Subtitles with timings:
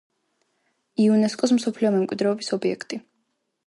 [1.05, 3.05] იუნესკოს მსოფლიო მემკვიდრეობის ობიექტი.